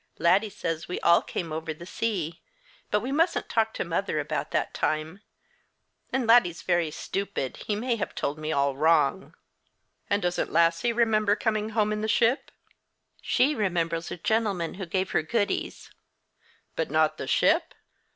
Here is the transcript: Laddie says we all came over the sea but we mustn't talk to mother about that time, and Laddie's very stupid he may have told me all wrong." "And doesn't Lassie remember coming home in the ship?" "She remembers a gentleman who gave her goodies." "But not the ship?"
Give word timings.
Laddie 0.17 0.49
says 0.49 0.87
we 0.87 0.99
all 1.01 1.21
came 1.21 1.51
over 1.53 1.75
the 1.75 1.85
sea 1.85 2.41
but 2.89 3.01
we 3.01 3.11
mustn't 3.11 3.49
talk 3.49 3.71
to 3.75 3.83
mother 3.85 4.19
about 4.19 4.49
that 4.49 4.73
time, 4.73 5.21
and 6.11 6.25
Laddie's 6.25 6.63
very 6.63 6.89
stupid 6.89 7.57
he 7.67 7.75
may 7.75 7.97
have 7.97 8.15
told 8.15 8.39
me 8.39 8.51
all 8.51 8.75
wrong." 8.75 9.35
"And 10.09 10.19
doesn't 10.19 10.51
Lassie 10.51 10.91
remember 10.91 11.35
coming 11.35 11.69
home 11.77 11.93
in 11.93 12.01
the 12.01 12.07
ship?" 12.07 12.49
"She 13.21 13.53
remembers 13.53 14.09
a 14.09 14.17
gentleman 14.17 14.73
who 14.73 14.87
gave 14.87 15.11
her 15.11 15.21
goodies." 15.21 15.91
"But 16.75 16.89
not 16.89 17.19
the 17.19 17.27
ship?" 17.27 17.75